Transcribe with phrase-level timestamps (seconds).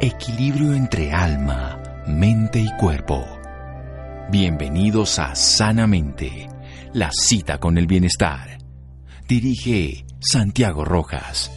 [0.00, 3.24] Equilibrio entre alma, mente y cuerpo.
[4.28, 6.48] Bienvenidos a Sanamente,
[6.92, 8.58] la cita con el bienestar.
[9.28, 11.50] Dirige Santiago Rojas.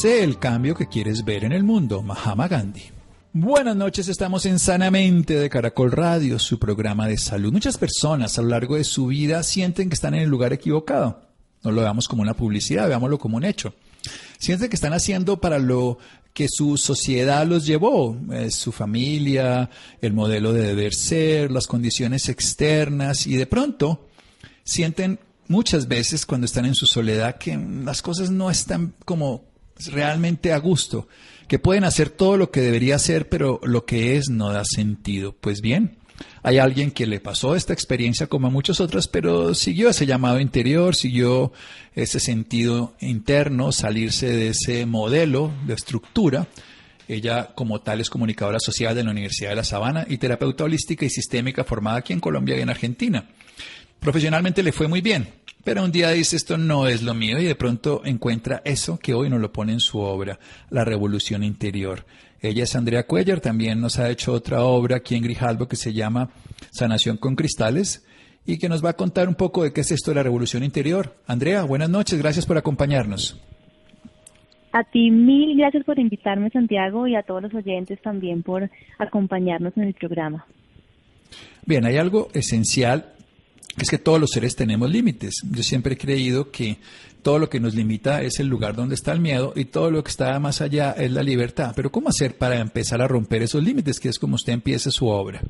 [0.00, 2.84] Sé el cambio que quieres ver en el mundo, Mahama Gandhi.
[3.34, 7.52] Buenas noches, estamos en Sanamente de Caracol Radio, su programa de salud.
[7.52, 11.27] Muchas personas a lo largo de su vida sienten que están en el lugar equivocado.
[11.62, 13.74] No lo veamos como una publicidad, veámoslo como un hecho.
[14.38, 15.98] Sienten que están haciendo para lo
[16.32, 19.68] que su sociedad los llevó, eh, su familia,
[20.00, 24.06] el modelo de deber ser, las condiciones externas y de pronto
[24.62, 29.46] sienten muchas veces cuando están en su soledad que las cosas no están como
[29.86, 31.08] realmente a gusto,
[31.48, 35.34] que pueden hacer todo lo que debería hacer, pero lo que es no da sentido.
[35.40, 35.97] Pues bien,
[36.42, 40.40] hay alguien que le pasó esta experiencia como a muchas otras, pero siguió ese llamado
[40.40, 41.52] interior, siguió
[41.94, 46.46] ese sentido interno, salirse de ese modelo de estructura.
[47.08, 51.06] Ella como tal es comunicadora social de la Universidad de La Sabana y terapeuta holística
[51.06, 53.24] y sistémica formada aquí en Colombia y en Argentina.
[53.98, 55.28] Profesionalmente le fue muy bien,
[55.64, 59.14] pero un día dice esto no es lo mío y de pronto encuentra eso que
[59.14, 60.38] hoy nos lo pone en su obra,
[60.70, 62.04] La Revolución Interior.
[62.40, 65.92] Ella es Andrea Cuellar, también nos ha hecho otra obra aquí en Grijalbo que se
[65.92, 66.30] llama
[66.70, 68.06] Sanación con Cristales
[68.46, 70.62] y que nos va a contar un poco de qué es esto de la revolución
[70.62, 71.16] interior.
[71.26, 73.40] Andrea, buenas noches, gracias por acompañarnos.
[74.72, 79.76] A ti mil gracias por invitarme, Santiago, y a todos los oyentes también por acompañarnos
[79.76, 80.46] en el programa.
[81.66, 83.12] Bien, hay algo esencial,
[83.76, 85.42] es que todos los seres tenemos límites.
[85.50, 86.78] Yo siempre he creído que
[87.22, 90.02] todo lo que nos limita es el lugar donde está el miedo y todo lo
[90.02, 91.72] que está más allá es la libertad.
[91.76, 95.06] Pero ¿cómo hacer para empezar a romper esos límites, que es como usted empieza su
[95.08, 95.40] obra?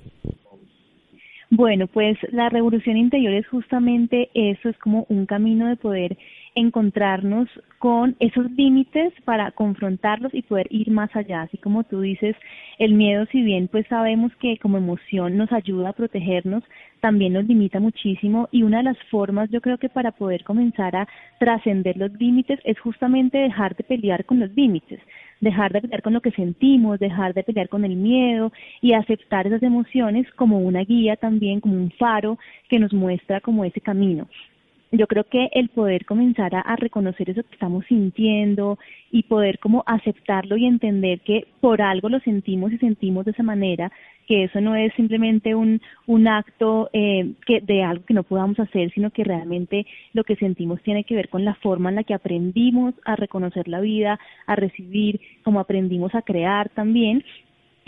[1.51, 6.19] Bueno, pues la revolución interior es justamente eso, es como un camino de poder
[6.59, 11.43] encontrarnos con esos límites para confrontarlos y poder ir más allá.
[11.43, 12.35] Así como tú dices,
[12.79, 16.65] el miedo, si bien pues sabemos que como emoción nos ayuda a protegernos,
[17.01, 20.97] también nos limita muchísimo y una de las formas yo creo que para poder comenzar
[20.97, 25.01] a trascender los límites es justamente dejar de pelear con los límites,
[25.41, 29.47] dejar de pelear con lo que sentimos, dejar de pelear con el miedo y aceptar
[29.47, 32.37] esas emociones como una guía también, como un faro
[32.69, 34.27] que nos muestra como ese camino
[34.91, 38.79] yo creo que el poder comenzar a, reconocer eso que estamos sintiendo
[39.11, 43.43] y poder como aceptarlo y entender que por algo lo sentimos y sentimos de esa
[43.43, 43.93] manera,
[44.27, 48.59] que eso no es simplemente un, un acto eh, que de algo que no podamos
[48.61, 52.05] hacer, sino que realmente lo que sentimos tiene que ver con la forma en la
[52.05, 57.25] que aprendimos a reconocer la vida, a recibir, como aprendimos a crear también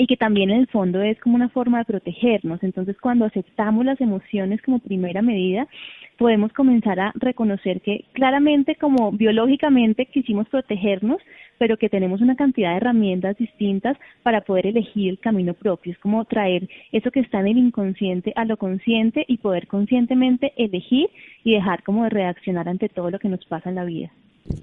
[0.01, 2.63] y que también en el fondo es como una forma de protegernos.
[2.63, 5.69] Entonces, cuando aceptamos las emociones como primera medida,
[6.17, 11.19] podemos comenzar a reconocer que claramente como biológicamente quisimos protegernos,
[11.59, 15.93] pero que tenemos una cantidad de herramientas distintas para poder elegir el camino propio.
[15.93, 20.55] Es como traer eso que está en el inconsciente a lo consciente y poder conscientemente
[20.57, 21.11] elegir
[21.45, 24.11] y dejar como de reaccionar ante todo lo que nos pasa en la vida.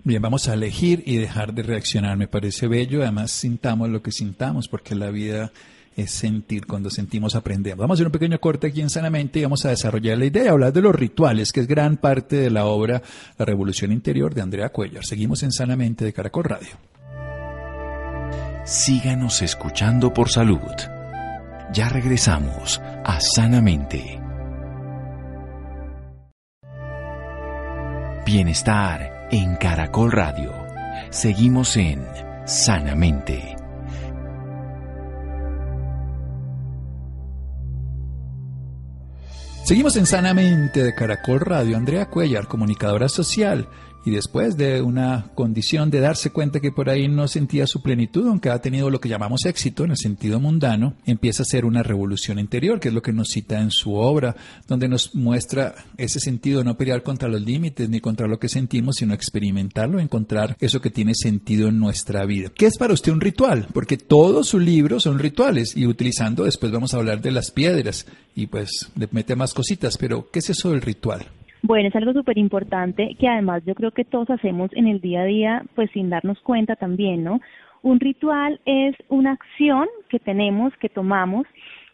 [0.04, 2.18] Bien, vamos a elegir y dejar de reaccionar.
[2.18, 3.02] Me parece bello.
[3.02, 5.52] Además, sintamos lo que sintamos, porque la vida
[5.96, 6.66] es sentir.
[6.66, 7.80] Cuando sentimos, aprendemos.
[7.80, 10.52] Vamos a hacer un pequeño corte aquí en Sanamente y vamos a desarrollar la idea,
[10.52, 13.02] hablar de los rituales, que es gran parte de la obra
[13.38, 15.06] La Revolución Interior de Andrea Cuellar.
[15.06, 16.78] Seguimos en Sanamente de Caracol Radio.
[18.66, 20.60] Síganos escuchando por salud.
[21.74, 24.20] Ya regresamos a Sanamente.
[28.26, 30.54] Bienestar en Caracol Radio.
[31.10, 32.06] Seguimos en
[32.46, 33.56] Sanamente.
[39.66, 41.76] Seguimos en Sanamente de Caracol Radio.
[41.76, 43.68] Andrea Cuellar, comunicadora social
[44.08, 48.26] y después de una condición de darse cuenta que por ahí no sentía su plenitud,
[48.26, 51.84] aunque ha tenido lo que llamamos éxito en el sentido mundano, empieza a ser una
[51.84, 54.34] revolución interior, que es lo que nos cita en su obra,
[54.66, 58.48] donde nos muestra ese sentido de no pelear contra los límites ni contra lo que
[58.48, 62.50] sentimos, sino experimentarlo, encontrar eso que tiene sentido en nuestra vida.
[62.56, 63.68] ¿Qué es para usted un ritual?
[63.74, 68.06] Porque todos sus libros son rituales y utilizando, después vamos a hablar de las piedras
[68.34, 71.28] y pues le mete más cositas, pero ¿qué es eso del ritual?
[71.64, 75.22] Bueno, es algo súper importante que además yo creo que todos hacemos en el día
[75.22, 77.42] a día, pues sin darnos cuenta también, ¿no?
[77.82, 81.48] Un ritual es una acción que tenemos, que tomamos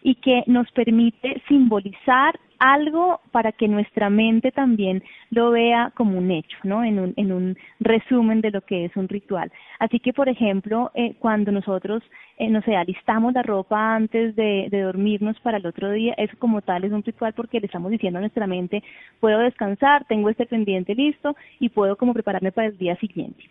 [0.03, 6.31] y que nos permite simbolizar algo para que nuestra mente también lo vea como un
[6.31, 6.83] hecho, ¿no?
[6.83, 9.51] En un, en un resumen de lo que es un ritual.
[9.79, 12.03] Así que, por ejemplo, eh, cuando nosotros,
[12.37, 16.37] eh, no sé, alistamos la ropa antes de, de dormirnos para el otro día, eso
[16.39, 18.81] como tal es un ritual porque le estamos diciendo a nuestra mente,
[19.19, 23.43] puedo descansar, tengo este pendiente listo y puedo como prepararme para el día siguiente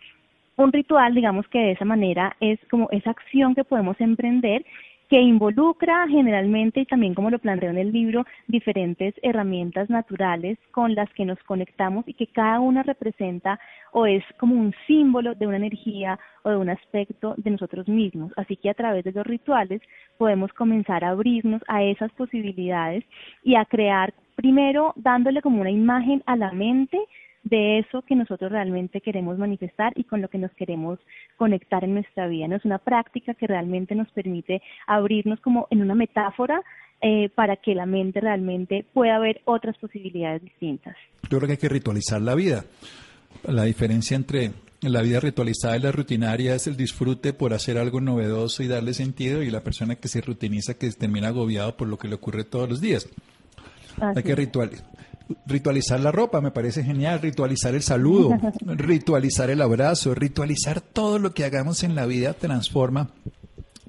[0.55, 4.63] un ritual, digamos que de esa manera es como esa acción que podemos emprender
[5.13, 10.95] que involucra generalmente, y también como lo planteo en el libro, diferentes herramientas naturales con
[10.95, 13.59] las que nos conectamos y que cada una representa
[13.91, 18.33] o es como un símbolo de una energía o de un aspecto de nosotros mismos.
[18.37, 19.83] Así que a través de los rituales
[20.17, 23.03] podemos comenzar a abrirnos a esas posibilidades
[23.43, 26.97] y a crear, primero dándole como una imagen a la mente
[27.43, 30.99] de eso que nosotros realmente queremos manifestar y con lo que nos queremos
[31.37, 32.47] conectar en nuestra vida.
[32.47, 36.61] No es una práctica que realmente nos permite abrirnos como en una metáfora
[37.01, 40.95] eh, para que la mente realmente pueda ver otras posibilidades distintas.
[41.23, 42.63] Yo creo que hay que ritualizar la vida.
[43.43, 44.51] La diferencia entre
[44.81, 48.93] la vida ritualizada y la rutinaria es el disfrute por hacer algo novedoso y darle
[48.93, 52.43] sentido y la persona que se rutiniza que termina agobiado por lo que le ocurre
[52.43, 53.09] todos los días.
[53.99, 54.85] Hay que ritualizar
[55.45, 61.33] ritualizar la ropa, me parece genial, ritualizar el saludo, ritualizar el abrazo, ritualizar todo lo
[61.33, 63.09] que hagamos en la vida transforma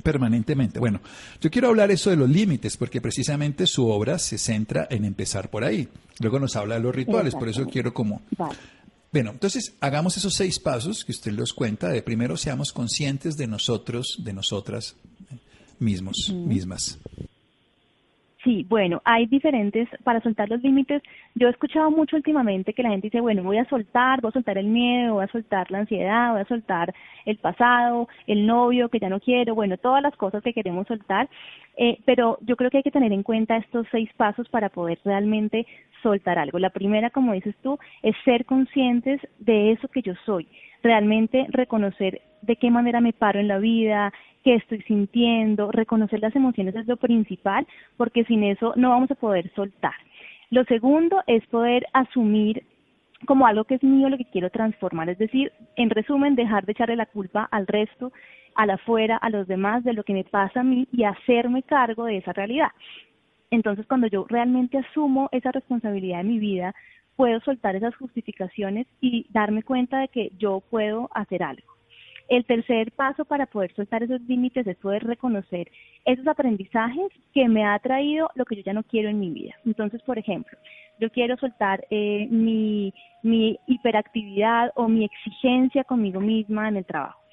[0.03, 0.79] permanentemente.
[0.79, 1.01] Bueno,
[1.41, 5.51] yo quiero hablar eso de los límites, porque precisamente su obra se centra en empezar
[5.51, 5.89] por ahí.
[6.21, 8.23] Luego nos habla de los rituales, por eso quiero como...
[9.11, 11.89] Bueno, entonces hagamos esos seis pasos que usted los cuenta.
[11.89, 14.97] De primero seamos conscientes de nosotros, de nosotras
[15.79, 16.99] mismos, mismas.
[18.45, 21.03] Sí, bueno, hay diferentes, para soltar los límites,
[21.35, 24.33] yo he escuchado mucho últimamente que la gente dice, bueno, voy a soltar, voy a
[24.33, 26.95] soltar el miedo, voy a soltar la ansiedad, voy a soltar
[27.25, 31.27] el pasado, el novio que ya no quiero, bueno, todas las cosas que queremos soltar,
[31.79, 34.99] eh, pero yo creo que hay que tener en cuenta estos seis pasos para poder
[35.07, 35.67] realmente
[36.03, 36.59] soltar algo.
[36.59, 40.47] La primera, como dices tú, es ser conscientes de eso que yo soy,
[40.83, 44.13] realmente reconocer de qué manera me paro en la vida,
[44.45, 49.17] qué estoy sintiendo, reconocer las emociones es lo principal, porque sin eso no vamos a
[49.17, 49.95] poder soltar.
[50.51, 52.63] Lo segundo es poder asumir
[53.27, 56.73] como algo que es mío lo que quiero transformar, es decir, en resumen, dejar de
[56.73, 58.13] echarle la culpa al resto,
[58.55, 61.63] a la afuera, a los demás, de lo que me pasa a mí y hacerme
[61.63, 62.71] cargo de esa realidad.
[63.51, 66.75] Entonces, cuando yo realmente asumo esa responsabilidad de mi vida,
[67.17, 71.74] puedo soltar esas justificaciones y darme cuenta de que yo puedo hacer algo.
[72.29, 75.71] El tercer paso para poder soltar esos límites es poder reconocer
[76.05, 79.55] esos aprendizajes que me ha traído lo que yo ya no quiero en mi vida.
[79.67, 80.57] Entonces, por ejemplo,
[81.01, 87.24] yo quiero soltar eh, mi, mi hiperactividad o mi exigencia conmigo misma en el trabajo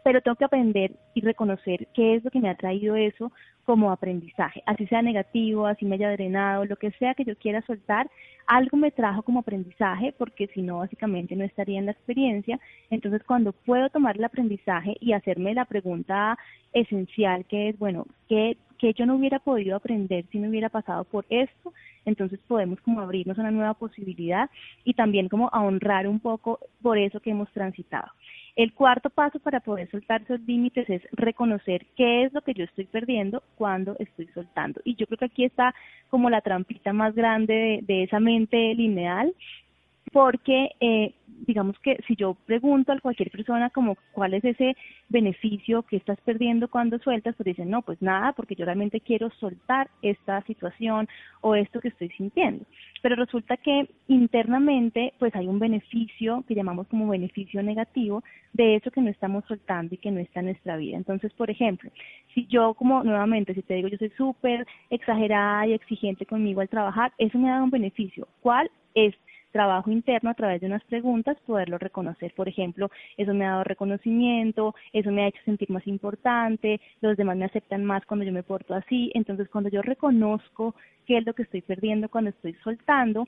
[0.00, 3.32] pero tengo que aprender y reconocer qué es lo que me ha traído eso
[3.64, 7.62] como aprendizaje, así sea negativo, así me haya drenado, lo que sea que yo quiera
[7.62, 8.10] soltar,
[8.46, 12.58] algo me trajo como aprendizaje, porque si no, básicamente no estaría en la experiencia.
[12.90, 16.36] Entonces, cuando puedo tomar el aprendizaje y hacerme la pregunta
[16.72, 21.04] esencial, que es, bueno, ¿qué, que yo no hubiera podido aprender si no hubiera pasado
[21.04, 21.72] por esto?
[22.06, 24.48] Entonces podemos como abrirnos una nueva posibilidad
[24.84, 28.08] y también como a honrar un poco por eso que hemos transitado.
[28.56, 32.64] El cuarto paso para poder soltar esos límites es reconocer qué es lo que yo
[32.64, 34.80] estoy perdiendo cuando estoy soltando.
[34.84, 35.74] Y yo creo que aquí está
[36.08, 39.32] como la trampita más grande de, de esa mente lineal,
[40.12, 41.14] porque eh,
[41.46, 44.76] digamos que si yo pregunto a cualquier persona como cuál es ese
[45.08, 49.30] beneficio que estás perdiendo cuando sueltas, pues dicen, no, pues nada, porque yo realmente quiero
[49.40, 51.08] soltar esta situación
[51.40, 52.64] o esto que estoy sintiendo.
[53.02, 58.90] Pero resulta que internamente, pues hay un beneficio que llamamos como beneficio negativo de eso
[58.90, 60.96] que no estamos soltando y que no está en nuestra vida.
[60.96, 61.90] Entonces, por ejemplo,
[62.34, 66.68] si yo como nuevamente, si te digo yo soy súper exagerada y exigente conmigo al
[66.68, 68.28] trabajar, eso me da un beneficio.
[68.40, 69.14] ¿Cuál es?
[69.50, 72.32] Trabajo interno a través de unas preguntas poderlo reconocer.
[72.34, 77.16] Por ejemplo, eso me ha dado reconocimiento, eso me ha hecho sentir más importante, los
[77.16, 79.10] demás me aceptan más cuando yo me porto así.
[79.14, 80.74] Entonces, cuando yo reconozco
[81.06, 83.26] qué es lo que estoy perdiendo cuando estoy soltando,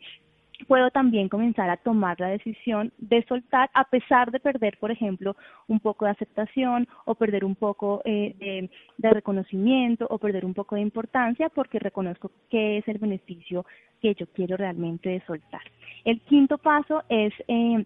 [0.68, 5.36] puedo también comenzar a tomar la decisión de soltar a pesar de perder, por ejemplo,
[5.68, 10.54] un poco de aceptación o perder un poco eh, de, de, reconocimiento o perder un
[10.54, 13.64] poco de importancia porque reconozco qué es el beneficio
[14.00, 15.62] que yo quiero realmente de soltar.
[16.04, 17.84] El quinto paso es eh,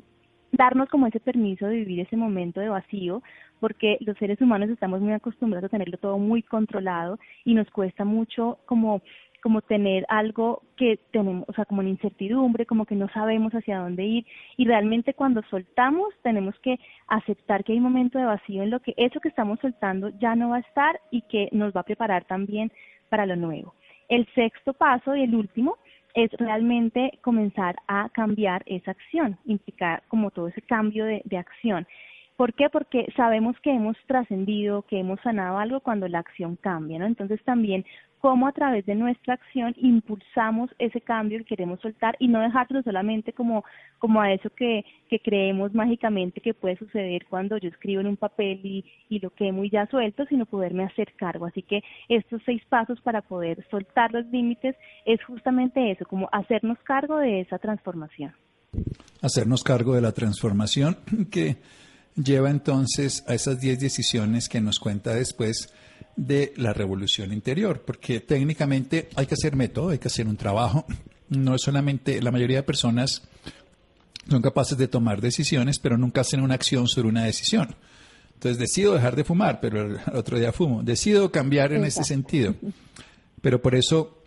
[0.53, 3.23] darnos como ese permiso de vivir ese momento de vacío,
[3.61, 8.05] porque los seres humanos estamos muy acostumbrados a tenerlo todo muy controlado y nos cuesta
[8.05, 9.03] mucho como
[9.47, 13.79] como tener algo que tenemos, o sea, como una incertidumbre, como que no sabemos hacia
[13.79, 14.27] dónde ir
[14.57, 18.81] y realmente cuando soltamos tenemos que aceptar que hay un momento de vacío en lo
[18.81, 21.85] que eso que estamos soltando ya no va a estar y que nos va a
[21.85, 22.73] preparar también
[23.09, 23.73] para lo nuevo.
[24.09, 25.77] El sexto paso y el último
[26.15, 31.87] es realmente comenzar a cambiar esa acción, implicar como todo ese cambio de, de acción.
[32.37, 32.69] ¿Por qué?
[32.69, 37.07] Porque sabemos que hemos trascendido, que hemos sanado algo cuando la acción cambia, ¿no?
[37.07, 37.85] Entonces también
[38.21, 42.83] cómo a través de nuestra acción impulsamos ese cambio que queremos soltar y no dejarlo
[42.83, 43.65] solamente como,
[43.99, 48.17] como a eso que, que creemos mágicamente que puede suceder cuando yo escribo en un
[48.17, 51.47] papel y, y lo quemo y ya suelto, sino poderme hacer cargo.
[51.47, 56.79] Así que estos seis pasos para poder soltar los límites es justamente eso, como hacernos
[56.85, 58.33] cargo de esa transformación.
[59.23, 60.97] Hacernos cargo de la transformación
[61.31, 61.57] que
[62.17, 65.73] lleva entonces a esas diez decisiones que nos cuenta después
[66.17, 70.87] de la revolución interior, porque técnicamente hay que hacer método, hay que hacer un trabajo.
[71.29, 73.23] No es solamente la mayoría de personas
[74.29, 77.77] son capaces de tomar decisiones, pero nunca hacen una acción sobre una decisión.
[78.35, 80.83] Entonces decido dejar de fumar, pero el otro día fumo.
[80.83, 82.55] Decido cambiar en ese sentido.
[83.41, 84.19] Pero por eso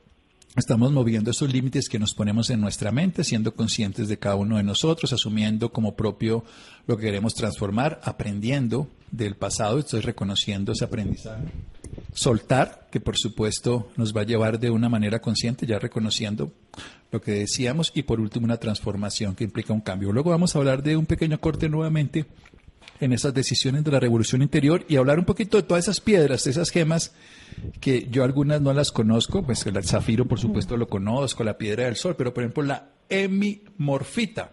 [0.55, 4.57] estamos moviendo esos límites que nos ponemos en nuestra mente, siendo conscientes de cada uno
[4.57, 6.43] de nosotros, asumiendo como propio
[6.87, 11.45] lo que queremos transformar, aprendiendo del pasado, estoy reconociendo ese aprendizaje
[12.13, 16.51] soltar, que por supuesto nos va a llevar de una manera consciente, ya reconociendo
[17.11, 20.11] lo que decíamos, y por último una transformación que implica un cambio.
[20.11, 22.25] Luego vamos a hablar de un pequeño corte nuevamente
[22.99, 26.43] en esas decisiones de la revolución interior y hablar un poquito de todas esas piedras,
[26.43, 27.13] de esas gemas
[27.79, 31.85] que yo algunas no las conozco, pues el zafiro por supuesto lo conozco, la piedra
[31.85, 34.51] del sol, pero por ejemplo la hemimorfita,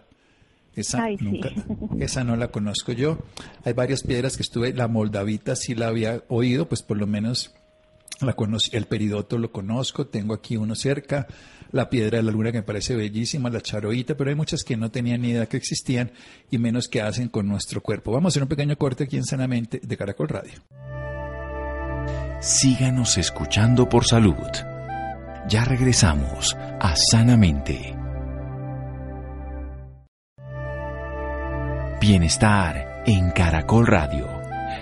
[0.75, 1.51] esa, nunca,
[1.99, 3.17] esa no la conozco yo.
[3.65, 7.53] Hay varias piedras que estuve, la moldavita sí la había oído, pues por lo menos
[8.71, 11.27] el peridoto lo conozco, tengo aquí uno cerca,
[11.71, 14.77] la piedra de la luna que me parece bellísima, la charoita, pero hay muchas que
[14.77, 16.11] no tenían ni idea que existían
[16.49, 18.11] y menos que hacen con nuestro cuerpo.
[18.11, 20.53] Vamos a hacer un pequeño corte aquí en Sanamente de Caracol Radio.
[22.39, 24.35] Síganos escuchando por salud.
[25.49, 27.95] Ya regresamos a Sanamente.
[31.99, 34.27] Bienestar en Caracol Radio.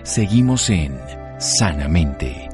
[0.03, 0.99] Seguimos en
[1.39, 2.44] Sanamente.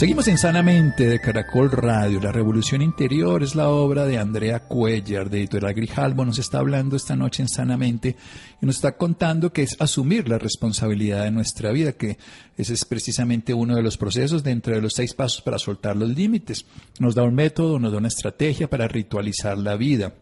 [0.00, 2.20] Seguimos en Sanamente de Caracol Radio.
[2.20, 6.24] La Revolución Interior es la obra de Andrea Cuellar, de Editorial Grijalbo.
[6.24, 8.16] Nos está hablando esta noche en Sanamente
[8.62, 12.16] y nos está contando que es asumir la responsabilidad de nuestra vida, que
[12.56, 16.08] ese es precisamente uno de los procesos dentro de los seis pasos para soltar los
[16.08, 16.64] límites.
[16.98, 20.14] Nos da un método, nos da una estrategia para ritualizar la vida.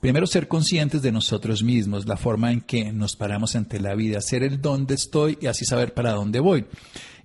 [0.00, 4.20] Primero, ser conscientes de nosotros mismos, la forma en que nos paramos ante la vida,
[4.20, 6.66] ser el dónde estoy y así saber para dónde voy.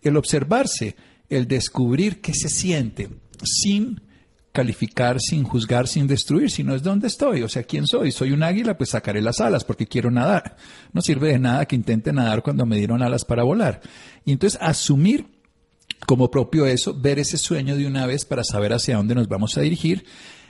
[0.02, 0.96] El observarse
[1.30, 3.10] el descubrir qué se siente
[3.44, 4.02] sin
[4.52, 8.12] calificar, sin juzgar, sin destruir, sino es dónde estoy, o sea, quién soy.
[8.12, 10.56] Soy un águila, pues sacaré las alas porque quiero nadar.
[10.94, 13.82] No sirve de nada que intente nadar cuando me dieron alas para volar.
[14.24, 15.26] Y entonces asumir
[16.08, 19.58] como propio eso, ver ese sueño de una vez para saber hacia dónde nos vamos
[19.58, 20.06] a dirigir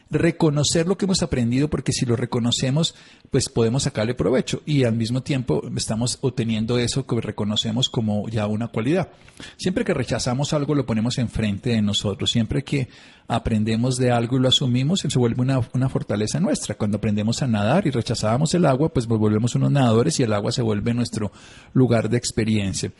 [0.09, 2.95] reconocer lo que hemos aprendido, porque si lo reconocemos,
[3.31, 8.47] pues podemos sacarle provecho y al mismo tiempo estamos obteniendo eso que reconocemos como ya
[8.47, 9.09] una cualidad.
[9.57, 12.31] Siempre que rechazamos algo, lo ponemos enfrente de nosotros.
[12.31, 12.87] Siempre que
[13.27, 16.75] aprendemos de algo y lo asumimos, se vuelve una, una fortaleza nuestra.
[16.75, 20.51] Cuando aprendemos a nadar y rechazábamos el agua, pues volvemos unos nadadores y el agua
[20.51, 21.31] se vuelve nuestro
[21.73, 22.91] lugar de experiencia.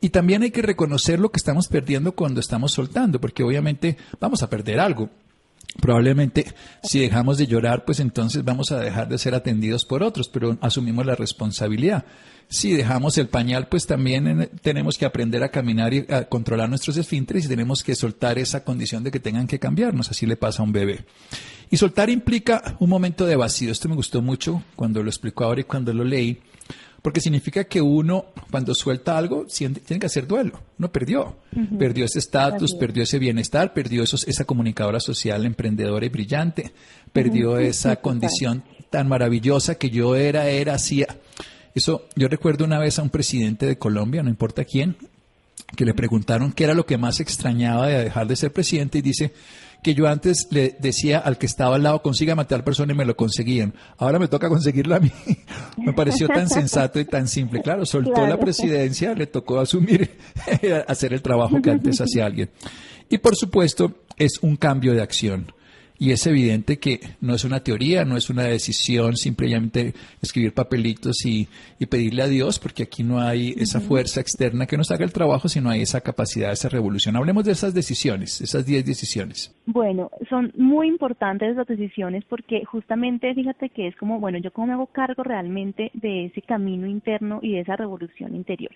[0.00, 4.42] Y también hay que reconocer lo que estamos perdiendo cuando estamos soltando, porque obviamente vamos
[4.42, 5.10] a perder algo
[5.80, 6.46] Probablemente
[6.82, 10.56] si dejamos de llorar, pues entonces vamos a dejar de ser atendidos por otros, pero
[10.60, 12.04] asumimos la responsabilidad.
[12.48, 16.96] Si dejamos el pañal, pues también tenemos que aprender a caminar y a controlar nuestros
[16.96, 20.10] esfínteres y tenemos que soltar esa condición de que tengan que cambiarnos.
[20.10, 21.04] Así le pasa a un bebé.
[21.70, 23.72] Y soltar implica un momento de vacío.
[23.72, 26.38] Esto me gustó mucho cuando lo explicó ahora y cuando lo leí
[27.06, 30.60] porque significa que uno, cuando suelta algo, tiene que hacer duelo.
[30.76, 31.36] Uno perdió.
[31.78, 36.72] Perdió ese estatus, perdió ese bienestar, perdió esos, esa comunicadora social emprendedora y brillante,
[37.12, 41.06] perdió esa condición tan maravillosa que yo era, era, hacía.
[41.76, 44.96] Eso, yo recuerdo una vez a un presidente de Colombia, no importa quién,
[45.74, 49.02] que le preguntaron qué era lo que más extrañaba de dejar de ser presidente y
[49.02, 49.32] dice,
[49.82, 53.04] que yo antes le decía al que estaba al lado, consiga matar persona y me
[53.04, 53.72] lo conseguían.
[53.98, 55.12] Ahora me toca conseguirlo a mí.
[55.76, 57.62] me pareció tan sensato y tan simple.
[57.62, 60.10] Claro, soltó la presidencia, le tocó asumir,
[60.88, 62.50] hacer el trabajo que antes hacía alguien.
[63.08, 65.52] Y por supuesto, es un cambio de acción.
[65.98, 71.24] Y es evidente que no es una teoría, no es una decisión, simplemente escribir papelitos
[71.24, 71.48] y,
[71.86, 75.48] pedirle a Dios, porque aquí no hay esa fuerza externa que nos haga el trabajo,
[75.48, 77.16] sino hay esa capacidad, esa revolución.
[77.16, 79.54] Hablemos de esas decisiones, esas 10 decisiones.
[79.66, 84.66] Bueno, son muy importantes las decisiones porque justamente fíjate que es como, bueno, yo cómo
[84.66, 88.72] me hago cargo realmente de ese camino interno y de esa revolución interior.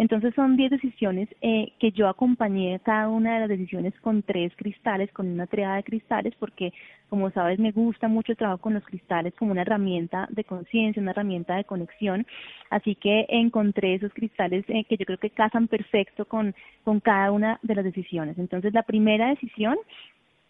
[0.00, 4.50] Entonces son 10 decisiones eh, que yo acompañé cada una de las decisiones con tres
[4.56, 6.72] cristales, con una triada de cristales, porque
[7.10, 11.02] como sabes me gusta mucho el trabajo con los cristales como una herramienta de conciencia,
[11.02, 12.26] una herramienta de conexión.
[12.70, 17.30] Así que encontré esos cristales eh, que yo creo que casan perfecto con, con cada
[17.30, 18.38] una de las decisiones.
[18.38, 19.76] Entonces la primera decisión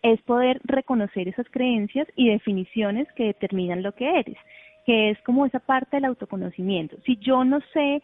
[0.03, 4.37] es poder reconocer esas creencias y definiciones que determinan lo que eres,
[4.87, 6.99] que es como esa parte del autoconocimiento.
[7.05, 8.01] Si yo no sé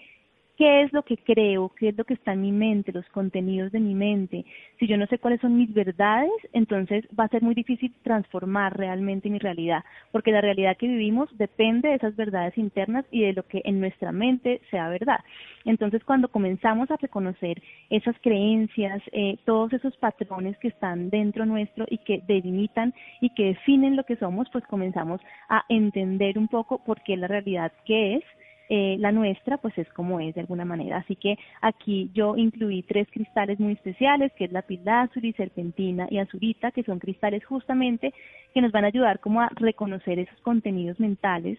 [0.56, 3.72] qué es lo que creo, qué es lo que está en mi mente, los contenidos
[3.72, 4.44] de mi mente.
[4.78, 8.76] Si yo no sé cuáles son mis verdades, entonces va a ser muy difícil transformar
[8.76, 13.34] realmente mi realidad, porque la realidad que vivimos depende de esas verdades internas y de
[13.34, 15.20] lo que en nuestra mente sea verdad.
[15.64, 21.86] Entonces, cuando comenzamos a reconocer esas creencias, eh, todos esos patrones que están dentro nuestro
[21.90, 26.82] y que delimitan y que definen lo que somos, pues comenzamos a entender un poco
[26.84, 28.24] por qué la realidad que es
[28.68, 30.98] eh, la nuestra pues es como es de alguna manera.
[30.98, 36.18] Así que aquí yo incluí tres cristales muy especiales, que es la pilázuli, serpentina y
[36.18, 38.12] azurita, que son cristales justamente
[38.52, 41.58] que nos van a ayudar como a reconocer esos contenidos mentales,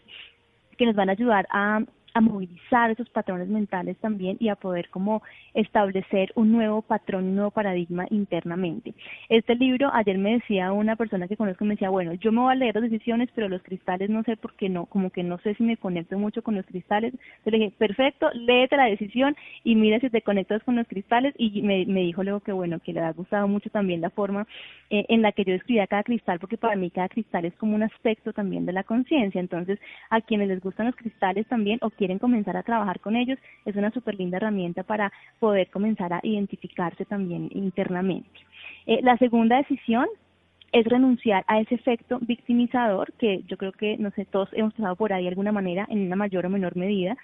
[0.78, 1.82] que nos van a ayudar a
[2.18, 5.22] a movilizar esos patrones mentales también y a poder como
[5.54, 8.94] establecer un nuevo patrón, un nuevo paradigma internamente.
[9.30, 12.54] Este libro, ayer me decía una persona que conozco, me decía, bueno, yo me voy
[12.54, 15.38] a leer las decisiones, pero los cristales no sé por qué no, como que no
[15.40, 17.14] sé si me conecto mucho con los cristales.
[17.14, 21.36] Entonces le dije, perfecto, léete la decisión y mira si te conectas con los cristales
[21.38, 24.48] y me, me dijo luego que bueno, que le ha gustado mucho también la forma
[24.90, 27.76] eh, en la que yo escribía cada cristal, porque para mí cada cristal es como
[27.76, 29.40] un aspecto también de la conciencia.
[29.40, 33.38] Entonces, a quienes les gustan los cristales también o quieren comenzar a trabajar con ellos,
[33.66, 38.40] es una súper linda herramienta para poder comenzar a identificarse también internamente.
[38.86, 40.08] Eh, la segunda decisión
[40.72, 44.96] es renunciar a ese efecto victimizador que yo creo que, no sé, todos hemos pasado
[44.96, 47.18] por ahí de alguna manera, en una mayor o menor medida,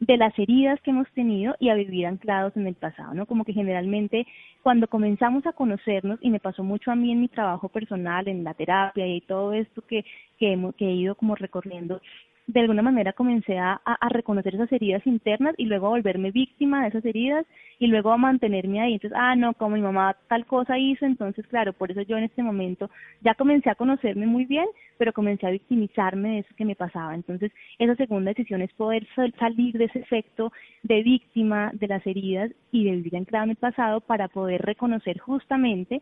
[0.00, 3.24] de las heridas que hemos tenido y a vivir anclados en el pasado, ¿no?
[3.24, 4.26] Como que generalmente
[4.62, 8.44] cuando comenzamos a conocernos, y me pasó mucho a mí en mi trabajo personal, en
[8.44, 10.04] la terapia y todo esto que,
[10.38, 12.02] que, hemos, que he ido como recorriendo,
[12.46, 16.88] de alguna manera comencé a, reconocer esas heridas internas y luego a volverme víctima de
[16.88, 17.44] esas heridas
[17.78, 18.94] y luego a mantenerme ahí.
[18.94, 22.24] Entonces, ah, no, como mi mamá tal cosa hizo, entonces, claro, por eso yo en
[22.24, 22.88] este momento
[23.20, 27.14] ya comencé a conocerme muy bien, pero comencé a victimizarme de eso que me pasaba.
[27.14, 29.06] Entonces, esa segunda decisión es poder
[29.38, 30.52] salir de ese efecto
[30.84, 35.18] de víctima de las heridas y de vivir anclado en el pasado para poder reconocer
[35.18, 36.00] justamente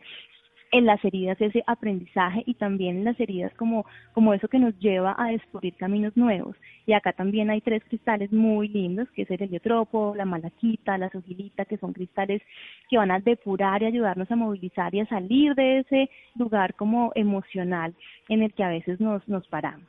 [0.73, 4.79] en las heridas ese aprendizaje y también en las heridas como, como eso que nos
[4.79, 6.57] lleva a descubrir caminos nuevos.
[6.87, 11.11] Y acá también hay tres cristales muy lindos, que es el heliotropo, la malaquita, la
[11.11, 12.43] sugilita, que son cristales
[12.91, 17.13] que van a depurar y ayudarnos a movilizar y a salir de ese lugar como
[17.15, 17.95] emocional
[18.29, 19.89] en el que a veces nos, nos paramos.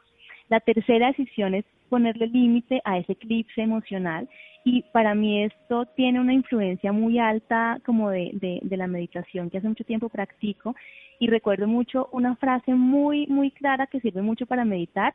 [0.50, 4.30] La tercera decisión es ponerle límite a ese eclipse emocional
[4.67, 9.69] y para mí esto tiene una influencia muy alta como de, la meditación que hace
[9.69, 10.75] mucho tiempo practico
[11.19, 15.13] y recuerdo mucho una frase muy, muy clara que sirve mucho para meditar.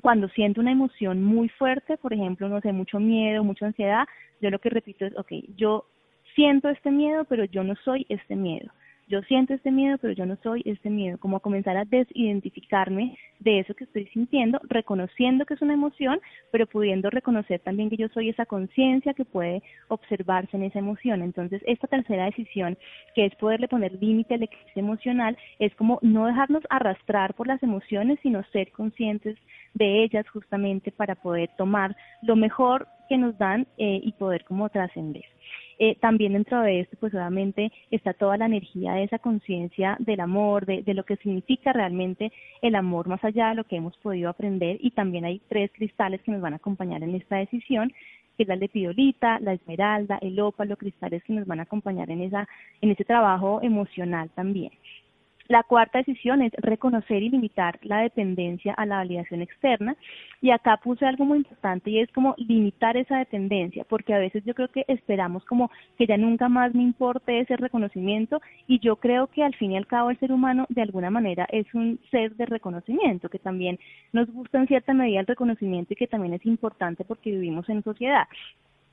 [0.00, 4.06] Cuando siento una emoción muy fuerte, por ejemplo, no sé, mucho miedo, mucha ansiedad,
[4.40, 5.84] yo lo que repito es, ok, yo
[6.34, 8.72] siento este miedo, pero yo no soy este miedo
[9.10, 13.58] yo siento este miedo, pero yo no soy este miedo, como comenzar a desidentificarme de
[13.58, 16.20] eso que estoy sintiendo, reconociendo que es una emoción,
[16.52, 21.22] pero pudiendo reconocer también que yo soy esa conciencia que puede observarse en esa emoción.
[21.22, 22.78] Entonces, esta tercera decisión,
[23.16, 27.60] que es poderle poner límite al eclipse emocional, es como no dejarnos arrastrar por las
[27.64, 29.36] emociones, sino ser conscientes
[29.74, 34.68] de ellas justamente para poder tomar lo mejor que nos dan eh, y poder como
[34.68, 35.24] trascender.
[35.82, 40.20] Eh, también dentro de esto, pues obviamente está toda la energía de esa conciencia del
[40.20, 43.96] amor, de, de, lo que significa realmente el amor más allá de lo que hemos
[43.96, 47.94] podido aprender y también hay tres cristales que nos van a acompañar en esta decisión
[48.36, 52.22] que es la lepidolita, la esmeralda, el ópalo, cristales que nos van a acompañar en
[52.22, 52.46] esa
[52.82, 54.72] en ese trabajo emocional también.
[55.50, 59.96] La cuarta decisión es reconocer y limitar la dependencia a la validación externa.
[60.40, 64.44] Y acá puse algo muy importante y es como limitar esa dependencia, porque a veces
[64.44, 68.94] yo creo que esperamos como que ya nunca más me importe ese reconocimiento y yo
[68.94, 71.98] creo que al fin y al cabo el ser humano de alguna manera es un
[72.12, 73.76] ser de reconocimiento, que también
[74.12, 77.82] nos gusta en cierta medida el reconocimiento y que también es importante porque vivimos en
[77.82, 78.28] sociedad.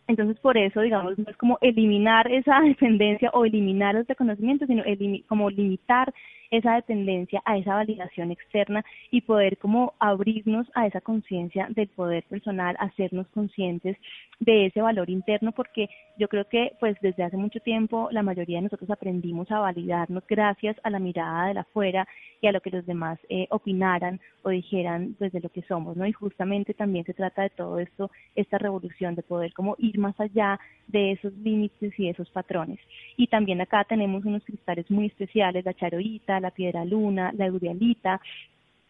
[0.07, 4.83] Entonces, por eso, digamos, no es como eliminar esa dependencia o eliminar el reconocimiento, sino
[5.27, 6.13] como limitar
[6.51, 12.23] esa dependencia a esa validación externa y poder como abrirnos a esa conciencia del poder
[12.23, 13.97] personal, hacernos conscientes
[14.39, 18.57] de ese valor interno, porque yo creo que pues desde hace mucho tiempo la mayoría
[18.57, 22.07] de nosotros aprendimos a validarnos gracias a la mirada de la afuera
[22.41, 25.97] y a lo que los demás eh, opinaran o dijeran pues de lo que somos,
[25.97, 26.05] ¿no?
[26.05, 30.19] Y justamente también se trata de todo esto, esta revolución de poder como ir más
[30.19, 32.79] allá de esos límites y esos patrones.
[33.17, 38.21] Y también acá tenemos unos cristales muy especiales, la charoita, la piedra luna, la eurialita,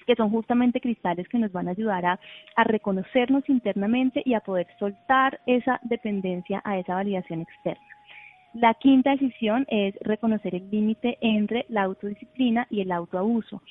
[0.05, 2.19] que son justamente cristales que nos van a ayudar a,
[2.55, 7.83] a, reconocernos internamente y a poder soltar esa dependencia a esa validación externa.
[8.53, 13.61] La quinta decisión es reconocer el límite entre la autodisciplina y el autoabuso.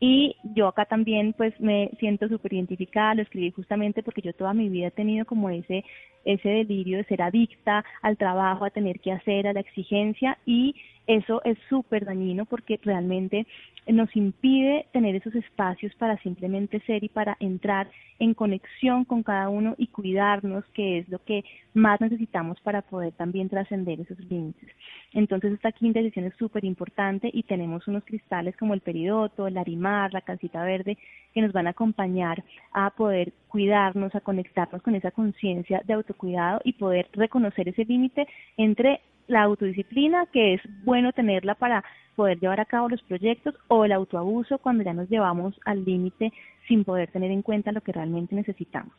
[0.00, 4.54] Y yo acá también pues me siento súper identificada, lo escribí justamente porque yo toda
[4.54, 5.84] mi vida he tenido como ese,
[6.24, 10.74] ese delirio de ser adicta al trabajo, a tener que hacer, a la exigencia y
[11.10, 13.44] eso es súper dañino porque realmente
[13.88, 19.48] nos impide tener esos espacios para simplemente ser y para entrar en conexión con cada
[19.48, 21.42] uno y cuidarnos, que es lo que
[21.74, 24.68] más necesitamos para poder también trascender esos límites.
[25.12, 29.58] Entonces esta quinta decisión es súper importante y tenemos unos cristales como el peridoto, el
[29.58, 30.96] arimar, la calcita verde,
[31.34, 36.60] que nos van a acompañar a poder cuidarnos, a conectarnos con esa conciencia de autocuidado
[36.62, 41.84] y poder reconocer ese límite entre la autodisciplina, que es bueno tenerla para
[42.16, 46.32] poder llevar a cabo los proyectos, o el autoabuso cuando ya nos llevamos al límite
[46.68, 48.92] sin poder tener en cuenta lo que realmente necesitamos.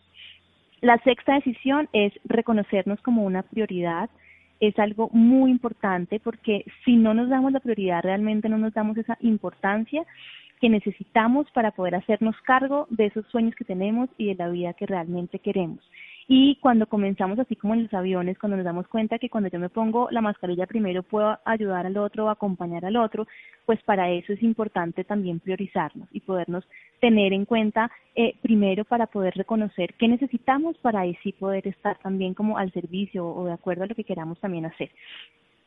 [0.82, 4.10] La sexta decisión es reconocernos como una prioridad.
[4.60, 8.98] Es algo muy importante porque si no nos damos la prioridad, realmente no nos damos
[8.98, 10.04] esa importancia
[10.60, 14.74] que necesitamos para poder hacernos cargo de esos sueños que tenemos y de la vida
[14.74, 15.80] que realmente queremos.
[16.34, 19.60] Y cuando comenzamos así como en los aviones, cuando nos damos cuenta que cuando yo
[19.60, 23.28] me pongo la mascarilla primero puedo ayudar al otro o acompañar al otro,
[23.65, 26.65] pues para eso es importante también priorizarnos y podernos
[27.02, 31.98] tener en cuenta eh, primero para poder reconocer qué necesitamos para ahí sí poder estar
[32.00, 34.89] también como al servicio o de acuerdo a lo que queramos también hacer.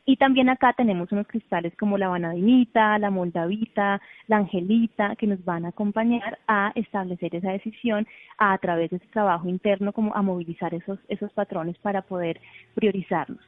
[0.07, 5.43] Y también acá tenemos unos cristales como la vanadinita, la moldavita, la angelita, que nos
[5.45, 10.21] van a acompañar a establecer esa decisión a, través de ese trabajo interno, como a
[10.21, 12.39] movilizar esos, esos patrones para poder
[12.75, 13.41] priorizarnos.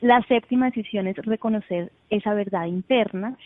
[0.00, 3.36] La séptima decisión es reconocer esa verdad interna,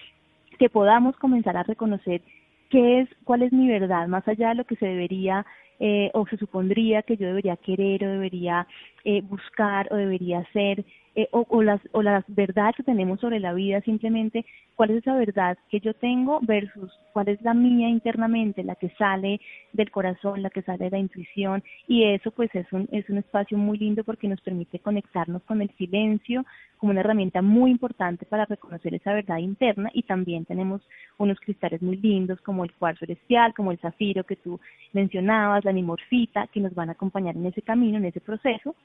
[0.58, 2.20] que podamos comenzar a reconocer
[2.68, 5.46] qué es, cuál es mi verdad, más allá de lo que se debería
[5.80, 8.66] eh, o se supondría que yo debería querer o debería
[9.10, 13.54] eh, buscar o debería hacer, eh, o, las, o las verdades que tenemos sobre la
[13.54, 14.44] vida, simplemente
[14.76, 18.90] cuál es esa verdad que yo tengo versus cuál es la mía internamente, la que
[18.90, 19.40] sale
[19.72, 23.16] del corazón, la que sale de la intuición, y eso pues es un, es un
[23.18, 26.44] espacio muy lindo porque nos permite conectarnos con el silencio
[26.78, 30.80] como una herramienta muy importante para reconocer esa verdad interna y también tenemos
[31.18, 34.60] unos cristales muy lindos como el cuarzo celestial, como el zafiro que tú
[34.92, 38.76] mencionabas, la nimorfita, que nos van a acompañar en ese camino, en ese proceso.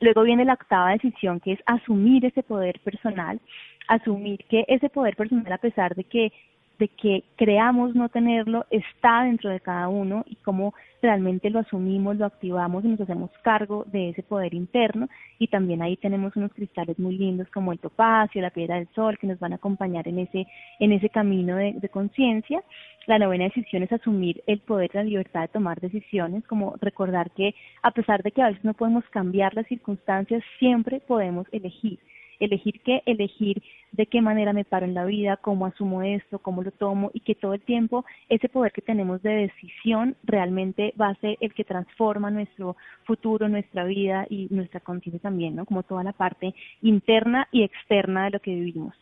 [0.00, 3.40] Luego viene la octava decisión, que es asumir ese poder personal,
[3.88, 6.32] asumir que ese poder personal, a pesar de que
[6.78, 12.16] de que creamos no tenerlo está dentro de cada uno y cómo realmente lo asumimos,
[12.16, 15.08] lo activamos y nos hacemos cargo de ese poder interno
[15.38, 19.18] y también ahí tenemos unos cristales muy lindos como el topacio, la piedra del sol
[19.18, 20.46] que nos van a acompañar en ese
[20.80, 22.62] en ese camino de, de conciencia.
[23.06, 27.54] La novena decisión es asumir el poder, la libertad de tomar decisiones, como recordar que
[27.82, 32.00] a pesar de que a veces no podemos cambiar las circunstancias, siempre podemos elegir
[32.40, 36.62] elegir qué, elegir de qué manera me paro en la vida, cómo asumo esto, cómo
[36.62, 41.08] lo tomo y que todo el tiempo ese poder que tenemos de decisión realmente va
[41.08, 45.64] a ser el que transforma nuestro futuro, nuestra vida y nuestra conciencia también, ¿no?
[45.64, 48.94] Como toda la parte interna y externa de lo que vivimos.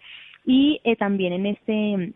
[0.44, 2.12] Y eh, también en este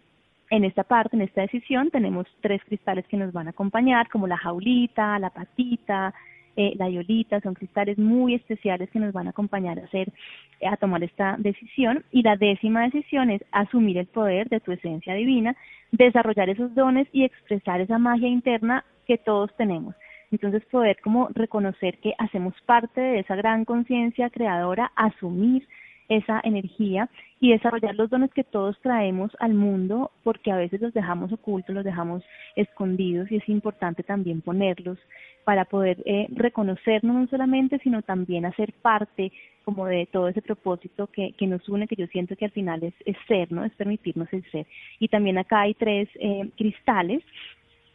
[0.51, 4.27] en esta parte, en esta decisión, tenemos tres cristales que nos van a acompañar, como
[4.27, 6.15] la jaulita, la patita,
[6.61, 10.13] eh, la iolita, son cristales muy especiales que nos van a acompañar a hacer,
[10.69, 12.05] a tomar esta decisión.
[12.11, 15.55] Y la décima decisión es asumir el poder de tu esencia divina,
[15.93, 19.95] desarrollar esos dones y expresar esa magia interna que todos tenemos.
[20.33, 25.65] Entonces poder como reconocer que hacemos parte de esa gran conciencia creadora, asumir
[26.09, 27.09] esa energía
[27.41, 31.75] y desarrollar los dones que todos traemos al mundo porque a veces los dejamos ocultos,
[31.75, 32.23] los dejamos
[32.57, 34.99] escondidos y es importante también ponerlos
[35.45, 39.33] para poder eh, reconocernos no solamente, sino también hacer parte
[39.65, 42.83] como de todo ese propósito que, que nos une, que yo siento que al final
[42.83, 43.65] es, ser, ¿no?
[43.65, 44.67] Es permitirnos el ser.
[44.99, 47.23] Y también acá hay tres eh, cristales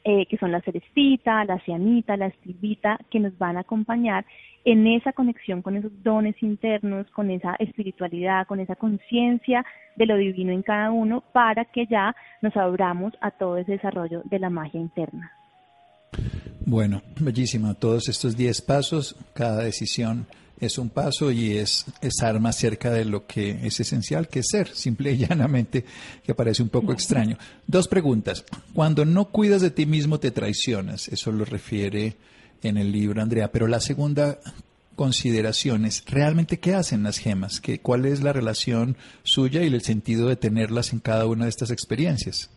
[0.03, 4.25] eh, que son la celestita, la cianita, la estilvita, que nos van a acompañar
[4.65, 10.15] en esa conexión con esos dones internos, con esa espiritualidad, con esa conciencia de lo
[10.17, 14.49] divino en cada uno, para que ya nos abramos a todo ese desarrollo de la
[14.49, 15.31] magia interna.
[16.65, 17.73] Bueno, bellísimo.
[17.75, 20.27] Todos estos 10 pasos, cada decisión
[20.65, 24.47] es un paso y es estar más cerca de lo que es esencial, que es
[24.49, 25.85] ser, simple y llanamente,
[26.23, 27.37] que parece un poco extraño.
[27.67, 28.45] Dos preguntas.
[28.73, 31.07] Cuando no cuidas de ti mismo, te traicionas.
[31.07, 32.15] Eso lo refiere
[32.61, 33.51] en el libro Andrea.
[33.51, 34.39] Pero la segunda
[34.95, 37.59] consideración es, ¿realmente qué hacen las gemas?
[37.59, 41.49] ¿Qué, ¿Cuál es la relación suya y el sentido de tenerlas en cada una de
[41.49, 42.49] estas experiencias?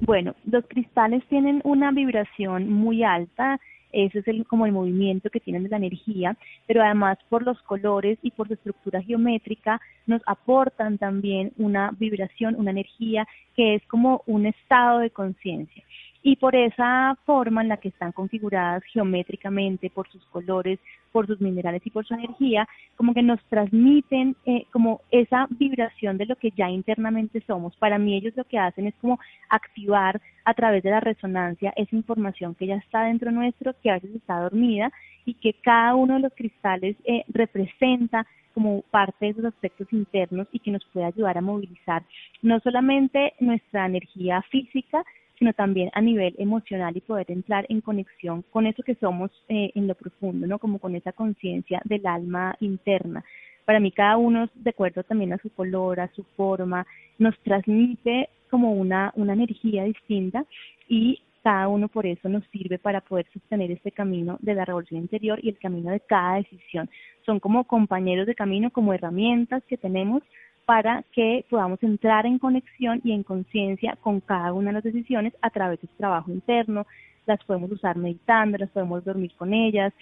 [0.00, 3.60] Bueno, los cristales tienen una vibración muy alta,
[3.92, 7.60] ese es el, como el movimiento que tienen de la energía, pero además por los
[7.62, 13.86] colores y por su estructura geométrica nos aportan también una vibración, una energía que es
[13.86, 15.84] como un estado de conciencia
[16.22, 20.78] y por esa forma en la que están configuradas geométricamente, por sus colores,
[21.10, 26.18] por sus minerales y por su energía, como que nos transmiten eh, como esa vibración
[26.18, 27.76] de lo que ya internamente somos.
[27.76, 31.96] Para mí ellos lo que hacen es como activar a través de la resonancia esa
[31.96, 34.92] información que ya está dentro nuestro, que a veces está dormida
[35.24, 40.46] y que cada uno de los cristales eh, representa como parte de esos aspectos internos
[40.52, 42.02] y que nos puede ayudar a movilizar
[42.42, 45.04] no solamente nuestra energía física,
[45.42, 49.72] sino también a nivel emocional y poder entrar en conexión con eso que somos eh,
[49.74, 50.60] en lo profundo, ¿no?
[50.60, 53.24] Como con esa conciencia del alma interna.
[53.64, 56.86] Para mí cada uno, de acuerdo también a su color, a su forma,
[57.18, 60.44] nos transmite como una, una energía distinta
[60.88, 65.00] y cada uno por eso nos sirve para poder sostener este camino de la revolución
[65.00, 66.88] interior y el camino de cada decisión.
[67.26, 70.22] Son como compañeros de camino, como herramientas que tenemos
[70.64, 75.34] para que podamos entrar en conexión y en conciencia con cada una de las decisiones
[75.42, 76.86] a través de trabajo interno.
[77.26, 79.92] Las podemos usar meditando, las podemos dormir con ellas,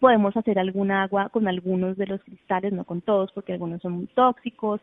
[0.00, 3.92] podemos hacer algún agua con algunos de los cristales, no con todos, porque algunos son
[3.92, 4.80] muy tóxicos.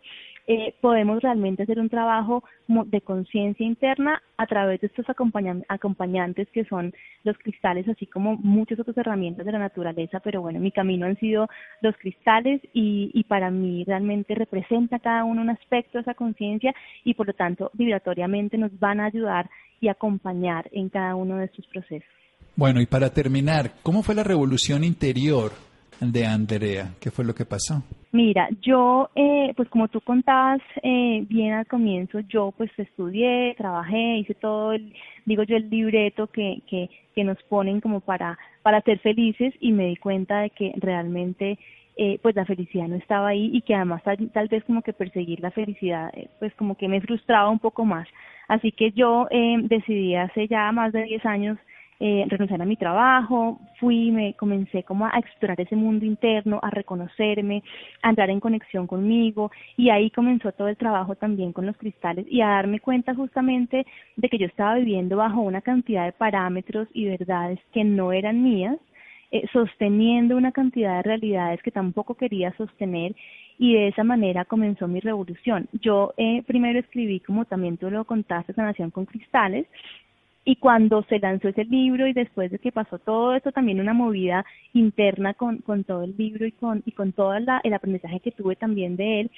[0.47, 6.65] Eh, podemos realmente hacer un trabajo de conciencia interna a través de estos acompañantes que
[6.65, 6.93] son
[7.23, 11.17] los cristales, así como muchas otras herramientas de la naturaleza, pero bueno, mi camino han
[11.17, 11.47] sido
[11.81, 16.73] los cristales y, y para mí realmente representa cada uno un aspecto de esa conciencia
[17.03, 21.45] y por lo tanto vibratoriamente nos van a ayudar y acompañar en cada uno de
[21.45, 22.20] estos procesos.
[22.55, 25.51] Bueno, y para terminar, ¿cómo fue la revolución interior
[25.99, 26.93] de Andrea?
[26.99, 27.83] ¿Qué fue lo que pasó?
[28.11, 34.17] Mira, yo, eh, pues como tú contabas eh, bien al comienzo, yo pues estudié, trabajé,
[34.17, 34.93] hice todo, el,
[35.25, 39.71] digo yo, el libreto que, que, que nos ponen como para, para ser felices y
[39.71, 41.57] me di cuenta de que realmente
[41.97, 44.93] eh, pues la felicidad no estaba ahí y que además tal, tal vez como que
[44.93, 48.07] perseguir la felicidad eh, pues como que me frustraba un poco más.
[48.47, 51.57] Así que yo eh, decidí hace ya más de 10 años
[52.03, 56.71] eh, renunciar a mi trabajo, fui, me comencé como a explorar ese mundo interno, a
[56.71, 57.61] reconocerme,
[58.01, 62.25] a entrar en conexión conmigo y ahí comenzó todo el trabajo también con los cristales
[62.27, 63.85] y a darme cuenta justamente
[64.15, 68.41] de que yo estaba viviendo bajo una cantidad de parámetros y verdades que no eran
[68.41, 68.77] mías,
[69.29, 73.15] eh, sosteniendo una cantidad de realidades que tampoco quería sostener
[73.59, 75.69] y de esa manera comenzó mi revolución.
[75.73, 79.67] Yo eh, primero escribí, como también tú lo contaste, Sanación con Cristales,
[80.43, 83.93] y cuando se lanzó ese libro y después de que pasó todo esto, también una
[83.93, 88.19] movida interna con, con todo el libro y con, y con todo la, el aprendizaje
[88.19, 89.31] que tuve también de él,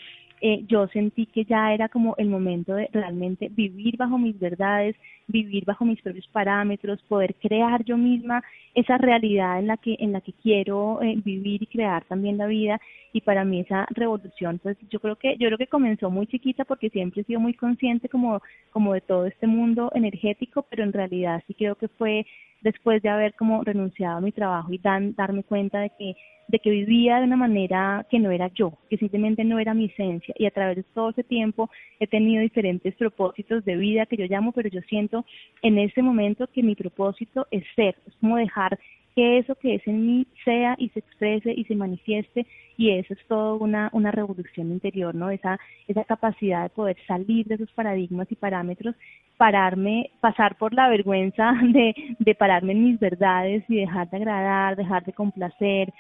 [0.45, 4.93] eh, yo sentí que ya era como el momento de realmente vivir bajo mis verdades,
[5.25, 8.43] vivir bajo mis propios parámetros, poder crear yo misma
[8.75, 12.47] esa realidad en la que en la que quiero eh, vivir y crear también la
[12.47, 12.82] vida.
[13.13, 16.65] Y para mí esa revolución pues yo creo que yo creo que comenzó muy chiquita
[16.65, 20.91] porque siempre he sido muy consciente como como de todo este mundo energético pero en
[20.91, 22.25] realidad sí creo que fue
[22.63, 26.15] después de haber como renunciado a mi trabajo y dan, darme cuenta de que
[26.47, 29.86] de que vivía de una manera que no era yo, que simplemente no era mi
[29.86, 30.34] esencia.
[30.38, 34.26] Y a través de todo ese tiempo he tenido diferentes propósitos de vida que yo
[34.26, 35.26] llamo, pero yo siento
[35.62, 38.78] en este momento que mi propósito es ser, es como dejar
[39.15, 42.45] que eso que es en mí sea y se exprese y se manifieste
[42.78, 45.30] y eso es todo una, una revolución interior, ¿no?
[45.30, 48.95] Esa, esa capacidad de poder salir de esos paradigmas y parámetros,
[49.38, 54.76] pararme, pasar por la vergüenza de, de pararme en mis verdades y dejar de agradar,
[54.76, 55.93] dejar de complacer,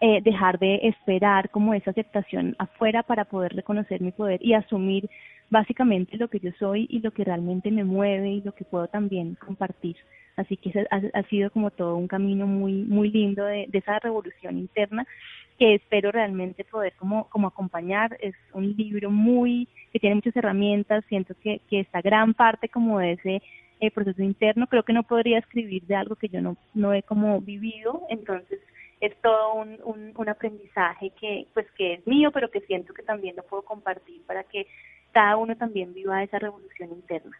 [0.00, 5.08] eh, dejar de esperar como esa aceptación afuera para poder reconocer mi poder y asumir
[5.48, 8.88] básicamente lo que yo soy y lo que realmente me mueve y lo que puedo
[8.88, 9.96] también compartir.
[10.36, 13.98] Así que ha, ha sido como todo un camino muy muy lindo de, de, esa
[13.98, 15.06] revolución interna
[15.58, 18.16] que espero realmente poder como, como acompañar.
[18.20, 22.98] Es un libro muy que tiene muchas herramientas, siento que, que esta gran parte como
[22.98, 23.42] de ese
[23.80, 24.66] eh, proceso interno.
[24.66, 28.60] Creo que no podría escribir de algo que yo no, no he como vivido, entonces
[29.00, 33.02] es todo un, un, un aprendizaje que pues que es mío, pero que siento que
[33.02, 34.66] también lo puedo compartir para que
[35.12, 37.36] cada uno también viva esa revolución interna.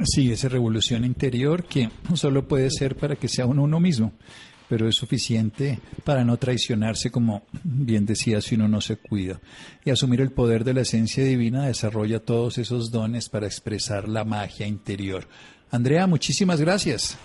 [0.00, 4.12] Sí, esa revolución interior que solo puede ser para que sea uno mismo,
[4.68, 9.40] pero es suficiente para no traicionarse, como bien decía, si uno no se cuida.
[9.84, 14.24] Y asumir el poder de la esencia divina desarrolla todos esos dones para expresar la
[14.24, 15.28] magia interior.
[15.70, 17.18] Andrea, muchísimas gracias.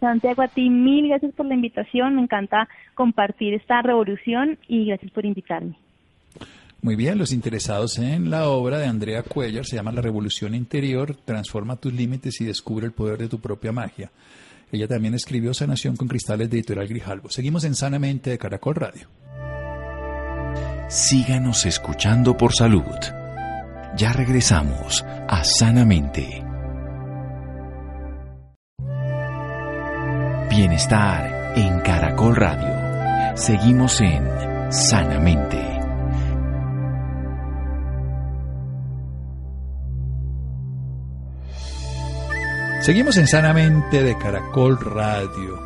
[0.00, 2.16] Santiago, a ti mil gracias por la invitación.
[2.16, 5.76] Me encanta compartir esta revolución y gracias por invitarme.
[6.84, 11.16] Muy bien, los interesados en la obra de Andrea Cuellar se llama La Revolución Interior,
[11.24, 14.12] transforma tus límites y descubre el poder de tu propia magia.
[14.70, 17.30] Ella también escribió Sanación con Cristales de Editorial Grijalvo.
[17.30, 19.08] Seguimos en Sanamente de Caracol Radio.
[20.90, 22.82] Síganos escuchando por salud.
[23.96, 26.44] Ya regresamos a Sanamente.
[30.50, 33.38] Bienestar en Caracol Radio.
[33.38, 34.28] Seguimos en
[34.70, 35.73] Sanamente.
[42.84, 45.58] Seguimos en Sanamente de Caracol Radio.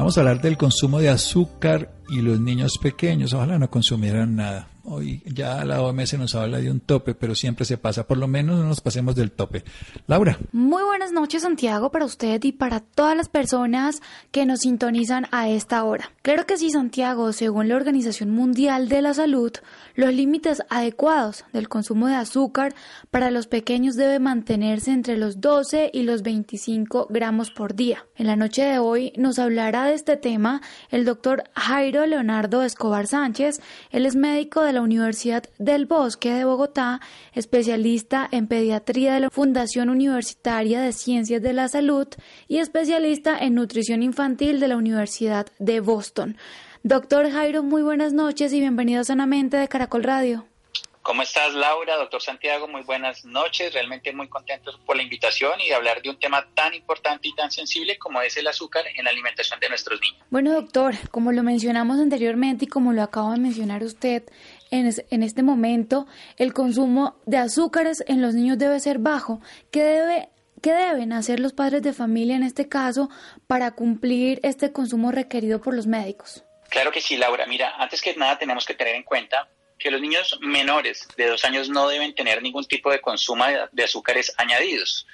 [0.00, 3.32] Vamos a hablar del consumo de azúcar y los niños pequeños.
[3.34, 4.66] Ojalá no consumieran nada.
[4.88, 8.06] Hoy ya la OMS nos habla de un tope, pero siempre se pasa.
[8.06, 9.64] Por lo menos no nos pasemos del tope.
[10.06, 10.38] Laura.
[10.52, 15.48] Muy buenas noches, Santiago, para usted y para todas las personas que nos sintonizan a
[15.48, 16.12] esta hora.
[16.22, 19.50] Claro que sí, Santiago, según la Organización Mundial de la Salud,
[19.96, 22.72] los límites adecuados del consumo de azúcar
[23.10, 28.06] para los pequeños debe mantenerse entre los 12 y los 25 gramos por día.
[28.14, 33.08] En la noche de hoy nos hablará de este tema el doctor Jairo Leonardo Escobar
[33.08, 33.60] Sánchez.
[33.90, 37.00] Él es médico de la Universidad del Bosque de Bogotá,
[37.32, 42.06] especialista en pediatría de la Fundación Universitaria de Ciencias de la Salud
[42.46, 46.36] y especialista en nutrición infantil de la Universidad de Boston.
[46.82, 50.44] Doctor Jairo, muy buenas noches y bienvenido Sanamente de Caracol Radio.
[51.06, 51.94] ¿Cómo estás, Laura?
[51.94, 53.72] Doctor Santiago, muy buenas noches.
[53.72, 57.34] Realmente muy contentos por la invitación y de hablar de un tema tan importante y
[57.36, 60.18] tan sensible como es el azúcar en la alimentación de nuestros niños.
[60.30, 64.24] Bueno, doctor, como lo mencionamos anteriormente y como lo acaba de mencionar usted,
[64.72, 69.40] en, en este momento el consumo de azúcares en los niños debe ser bajo.
[69.70, 73.10] ¿Qué debe ¿Qué deben hacer los padres de familia en este caso
[73.46, 76.42] para cumplir este consumo requerido por los médicos?
[76.68, 77.46] Claro que sí, Laura.
[77.46, 81.44] Mira, antes que nada tenemos que tener en cuenta que los niños menores de dos
[81.44, 85.06] años no deben tener ningún tipo de consumo de azúcares añadidos.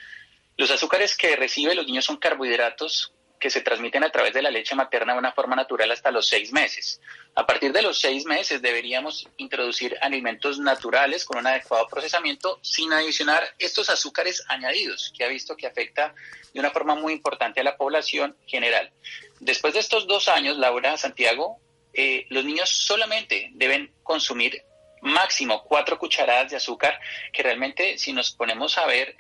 [0.57, 4.53] Los azúcares que reciben los niños son carbohidratos que se transmiten a través de la
[4.53, 7.01] leche materna de una forma natural hasta los seis meses.
[7.35, 12.92] A partir de los seis meses deberíamos introducir alimentos naturales con un adecuado procesamiento sin
[12.92, 16.14] adicionar estos azúcares añadidos que ha visto que afecta
[16.55, 18.92] de una forma muy importante a la población general.
[19.40, 21.59] Después de estos dos años, Laura Santiago,
[21.92, 24.62] eh, los niños solamente deben consumir
[25.02, 26.98] máximo cuatro cucharadas de azúcar,
[27.33, 29.16] que realmente si nos ponemos a ver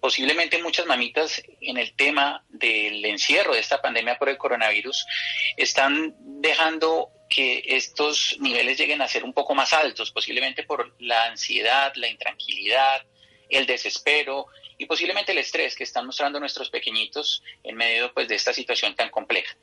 [0.00, 5.06] posiblemente muchas mamitas en el tema del encierro de esta pandemia por el coronavirus
[5.56, 11.26] están dejando que estos niveles lleguen a ser un poco más altos, posiblemente por la
[11.26, 13.04] ansiedad, la intranquilidad,
[13.48, 14.46] el desespero
[14.78, 18.96] y posiblemente el estrés que están mostrando nuestros pequeñitos en medio pues, de esta situación
[18.96, 19.54] tan compleja.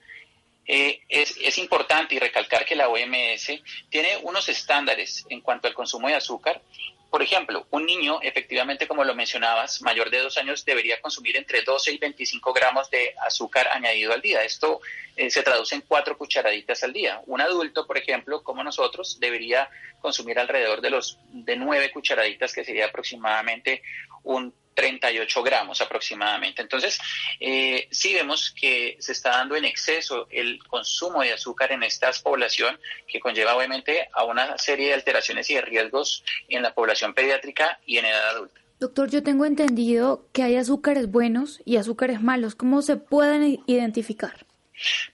[0.68, 3.52] Eh, es, es, importante y recalcar que la OMS
[3.90, 6.62] tiene unos estándares en cuanto al consumo de azúcar
[7.10, 11.62] por ejemplo, un niño, efectivamente, como lo mencionabas, mayor de dos años, debería consumir entre
[11.62, 14.44] 12 y 25 gramos de azúcar añadido al día.
[14.44, 14.82] Esto
[15.16, 17.22] eh, se traduce en cuatro cucharaditas al día.
[17.26, 19.70] Un adulto, por ejemplo, como nosotros, debería
[20.02, 23.82] consumir alrededor de los de nueve cucharaditas, que sería aproximadamente
[24.24, 26.62] un 38 gramos aproximadamente.
[26.62, 27.00] Entonces,
[27.40, 32.12] eh, sí vemos que se está dando en exceso el consumo de azúcar en esta
[32.24, 37.16] población, que conlleva obviamente a una serie de alteraciones y de riesgos en la población
[37.16, 38.62] pediátrica y en edad adulta.
[38.80, 42.54] Doctor, yo tengo entendido que hay azúcares buenos y azúcares malos.
[42.54, 44.47] ¿Cómo se pueden identificar?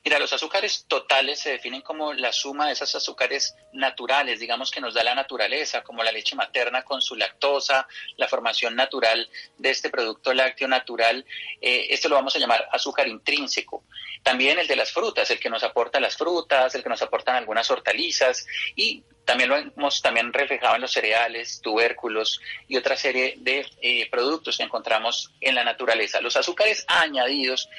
[0.04, 4.82] Mira, los azúcares totales se definen como la suma de esos azúcares naturales, digamos que
[4.82, 9.70] nos da la naturaleza, como la leche materna con su lactosa, la formación natural de
[9.70, 11.26] este producto lácteo natural.
[11.62, 13.86] Eh, esto lo vamos a llamar azúcar intrínseco.
[14.22, 17.36] También el de las frutas, el que nos aporta las frutas, el que nos aportan
[17.36, 18.46] algunas hortalizas
[18.76, 24.10] y también lo hemos también reflejado en los cereales, tubérculos y otra serie de eh,
[24.10, 26.22] productos que encontramos en la naturaleza.
[26.22, 27.70] Los azúcares añadidos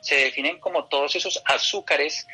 [0.00, 2.26] se definen como todos esos azúcares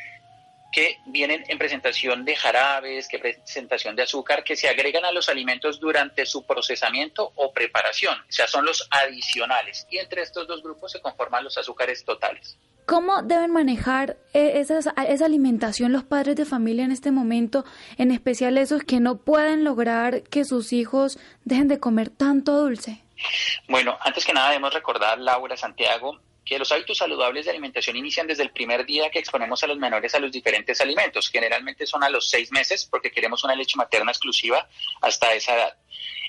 [0.74, 5.28] que vienen en presentación de jarabes, que presentación de azúcar, que se agregan a los
[5.28, 9.86] alimentos durante su procesamiento o preparación, o sea, son los adicionales.
[9.88, 12.58] Y entre estos dos grupos se conforman los azúcares totales.
[12.86, 17.64] ¿Cómo deben manejar eh, esa alimentación los padres de familia en este momento,
[17.96, 23.00] en especial esos que no pueden lograr que sus hijos dejen de comer tanto dulce?
[23.68, 28.26] Bueno, antes que nada debemos recordar, Laura Santiago, que los hábitos saludables de alimentación inician
[28.26, 31.28] desde el primer día que exponemos a los menores a los diferentes alimentos.
[31.30, 34.68] Generalmente son a los seis meses porque queremos una leche materna exclusiva
[35.00, 35.76] hasta esa edad.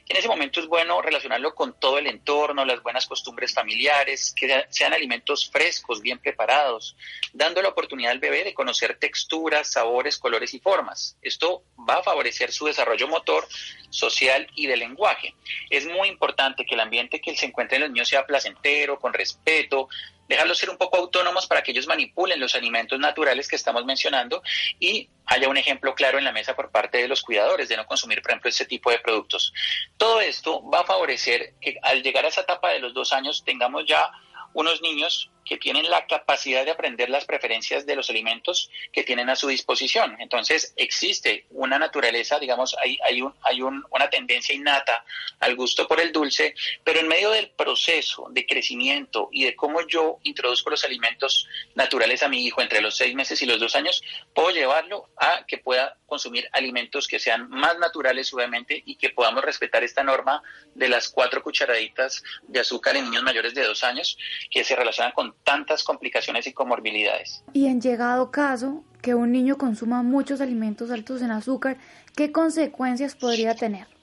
[0.07, 4.65] En ese momento es bueno relacionarlo con todo el entorno, las buenas costumbres familiares, que
[4.69, 6.95] sean alimentos frescos, bien preparados,
[7.33, 11.17] dando la oportunidad al bebé de conocer texturas, sabores, colores y formas.
[11.23, 13.47] Esto va a favorecer su desarrollo motor,
[13.89, 15.33] social y de lenguaje.
[15.71, 19.11] Es muy importante que el ambiente que se encuentre en los niños sea placentero, con
[19.11, 19.89] respeto,
[20.27, 24.41] dejarlos ser un poco autónomos para que ellos manipulen los alimentos naturales que estamos mencionando
[24.79, 27.85] y haya un ejemplo claro en la mesa por parte de los cuidadores de no
[27.85, 29.53] consumir, por ejemplo, este tipo de productos.
[29.97, 33.43] Todo esto va a favorecer que al llegar a esa etapa de los dos años
[33.43, 34.11] tengamos ya
[34.55, 39.29] unos niños que tienen la capacidad de aprender las preferencias de los alimentos que tienen
[39.29, 40.17] a su disposición.
[40.19, 45.05] Entonces, existe una naturaleza, digamos, hay, hay, un, hay una tendencia innata
[45.39, 49.85] al gusto por el dulce, pero en medio del proceso de crecimiento y de cómo
[49.87, 53.75] yo introduzco los alimentos naturales a mi hijo entre los seis meses y los dos
[53.75, 54.01] años,
[54.33, 59.43] puedo llevarlo a que pueda consumir alimentos que sean más naturales, obviamente, y que podamos
[59.43, 60.41] respetar esta norma
[60.73, 64.17] de las cuatro cucharaditas de azúcar en niños mayores de dos años,
[64.49, 67.43] que se relacionan con tantas complicaciones y comorbilidades.
[67.53, 71.77] Y en llegado caso que un niño consuma muchos alimentos altos en azúcar,
[72.15, 73.94] ¿qué consecuencias podría tener?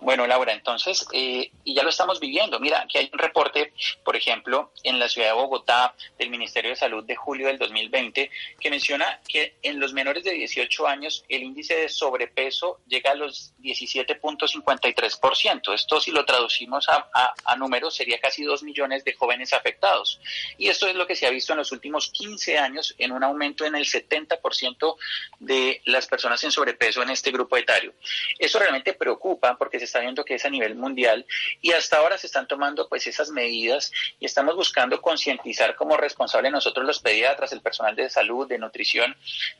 [0.00, 2.60] Bueno, Laura, entonces, eh, y ya lo estamos viviendo.
[2.60, 3.72] Mira, que hay un reporte,
[4.04, 8.30] por ejemplo, en la ciudad de Bogotá del Ministerio de Salud de julio del 2020,
[8.60, 13.14] que menciona que en los menores de 18 años el índice de sobrepeso llega a
[13.14, 15.74] los 17.53%.
[15.74, 17.08] Esto, si lo traducimos a,
[17.44, 20.20] a números, sería casi 2 millones de jóvenes afectados.
[20.58, 23.24] Y esto es lo que se ha visto en los últimos 15 años en un
[23.24, 24.96] aumento en el 70%
[25.40, 27.94] de las personas en sobrepeso en este grupo etario.
[28.38, 31.26] Eso realmente preocupa porque se está viendo que es a nivel mundial
[31.60, 36.50] y hasta ahora se están tomando pues esas medidas y estamos buscando concientizar como responsable
[36.50, 39.16] nosotros los pediatras, el personal de salud, de nutrición,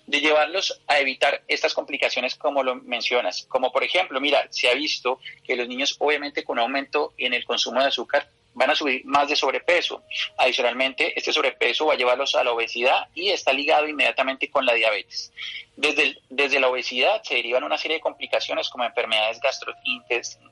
[0.07, 3.47] de llevarlos a evitar estas complicaciones como lo mencionas.
[3.49, 7.45] Como por ejemplo, mira, se ha visto que los niños obviamente con aumento en el
[7.45, 10.03] consumo de azúcar van a subir más de sobrepeso.
[10.39, 14.75] Adicionalmente, este sobrepeso va a llevarlos a la obesidad y está ligado inmediatamente con la
[14.75, 15.33] diabetes.
[15.77, 19.41] Desde, desde la obesidad se derivan una serie de complicaciones como enfermedades,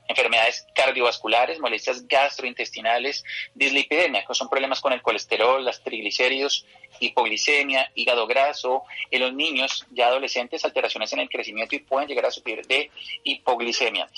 [0.09, 3.23] enfermedades cardiovasculares, molestias gastrointestinales,
[3.55, 6.65] dislipidemia, que son problemas con el colesterol, las triglicéridos,
[6.99, 12.25] hipoglicemia, hígado graso, en los niños ya adolescentes alteraciones en el crecimiento y pueden llegar
[12.25, 12.91] a sufrir de
[13.23, 14.09] hipoglicemia.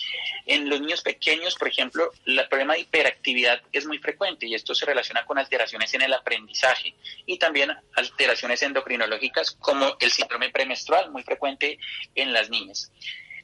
[0.48, 4.74] En los niños pequeños, por ejemplo, el problema de hiperactividad es muy frecuente y esto
[4.74, 6.96] se relaciona con alteraciones en el aprendizaje
[7.28, 11.78] y también alteraciones endocrinológicas como el síndrome premenstrual muy frecuente
[12.16, 12.92] en las niñas.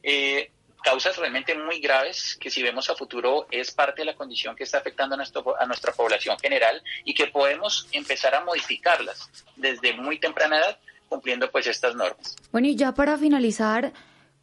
[0.03, 0.51] Eh,
[0.83, 4.63] causas realmente muy graves que si vemos a futuro es parte de la condición que
[4.63, 9.93] está afectando a, nuestro, a nuestra población general y que podemos empezar a modificarlas desde
[9.93, 12.35] muy temprana edad cumpliendo pues estas normas.
[12.51, 13.91] Bueno, y ya para finalizar,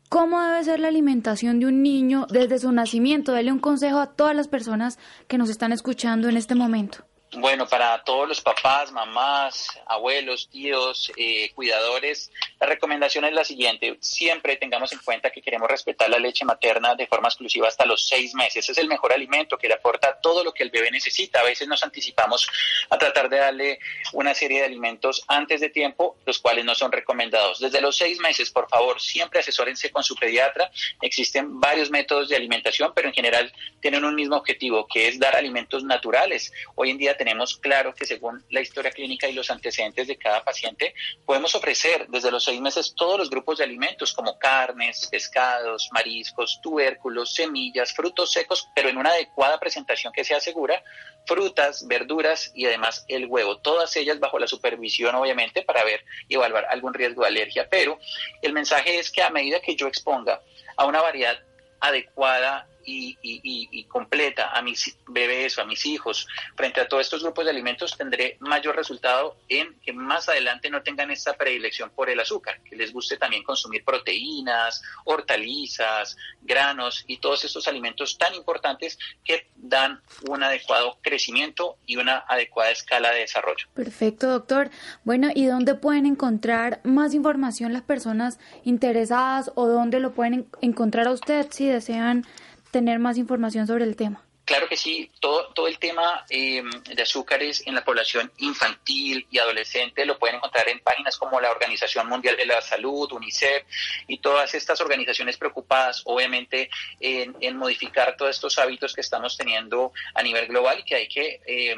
[0.09, 3.33] ¿cómo debe ser la alimentación de un niño desde su nacimiento?
[3.33, 7.08] Dele un consejo a todas las personas que nos están escuchando en este momento.
[7.33, 13.99] Bueno, para todos los papás, mamás, abuelos, tíos, eh, cuidadores, la recomendación es la siguiente.
[14.01, 18.09] Siempre tengamos en cuenta que queremos respetar la leche materna de forma exclusiva hasta los
[18.09, 18.71] seis meses.
[18.71, 21.41] Es el mejor alimento que le aporta todo lo que el bebé necesita.
[21.41, 22.49] A veces nos anticipamos
[22.89, 23.79] a tratar de darle
[24.15, 27.61] una serie de alimentos antes de tiempo, los cuales no son recomendados.
[27.61, 30.71] Desde los seis meses, por favor, siempre asesórense con su pediatra.
[31.03, 33.53] Existen varios métodos de alimentación, pero en general
[33.83, 36.51] tienen un mismo objetivo, que es dar alimentos naturales.
[36.75, 40.43] Hoy en día tenemos claro que según la historia clínica y los antecedentes de cada
[40.43, 40.95] paciente,
[41.27, 46.61] podemos ofrecer desde los seis meses todos los grupos de alimentos como carnes, pescados, mariscos,
[46.63, 50.83] tubérculos, semillas, frutos secos, pero en una adecuada presentación que sea segura,
[51.27, 56.37] frutas, verduras y además el huevo, todas ellas bajo la supervisión obviamente para ver y
[56.37, 57.99] evaluar algún riesgo de alergia, pero
[58.41, 60.41] el mensaje es que a medida que yo exponga
[60.77, 61.39] a una variedad
[61.81, 66.27] adecuada y, completa a mis bebés o a mis hijos
[66.57, 70.83] frente a todos estos grupos de alimentos, tendré mayor resultado en que más adelante no
[70.83, 77.19] tengan esta predilección por el azúcar, que les guste también consumir proteínas, hortalizas, granos y
[77.19, 83.21] todos estos alimentos tan importantes que dan un adecuado crecimiento y una adecuada escala de
[83.21, 83.67] desarrollo.
[83.75, 84.71] Perfecto, doctor.
[85.05, 91.09] Bueno, ¿y dónde pueden encontrar más información las personas interesadas o dónde lo pueden encontrar
[91.09, 92.27] a usted si desean
[92.71, 94.23] tener más información sobre el tema?
[94.49, 96.63] Claro que sí, todo, todo el tema eh,
[96.95, 101.51] de azúcares en la población infantil y adolescente lo pueden encontrar en páginas como la
[101.51, 103.65] Organización Mundial de la Salud, UNICEF
[104.07, 110.23] y todas estas organizaciones preocupadas, obviamente, en, modificar todos estos hábitos que estamos teniendo a
[110.23, 111.77] nivel global y que hay que eh,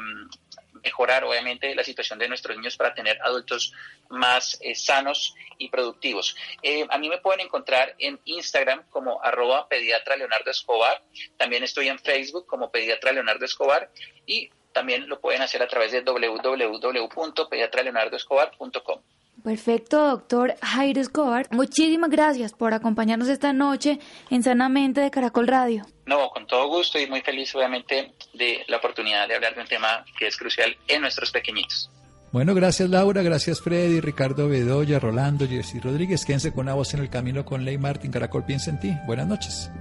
[0.83, 3.73] mejorar obviamente la situación de nuestros niños para tener adultos
[4.09, 6.35] más eh, sanos y productivos.
[6.61, 11.03] Eh, a mí me pueden encontrar en Instagram como arroba pediatra Leonardo Escobar,
[11.37, 13.91] también estoy en Facebook como pediatra Leonardo Escobar
[14.25, 19.01] y también lo pueden hacer a través de www.pediatraleonardoescobar.com.
[19.43, 21.47] Perfecto, doctor Jairo Escobar.
[21.51, 25.83] Muchísimas gracias por acompañarnos esta noche en Sanamente de Caracol Radio.
[26.05, 29.67] No, con todo gusto y muy feliz obviamente de la oportunidad de hablar de un
[29.67, 31.89] tema que es crucial en nuestros pequeñitos.
[32.31, 36.23] Bueno, gracias Laura, gracias Freddy, Ricardo Bedoya, Rolando, Jessy Rodríguez.
[36.23, 38.11] Quédense con una voz en el camino con Ley Martín.
[38.11, 38.93] Caracol piensa en ti.
[39.05, 39.71] Buenas noches.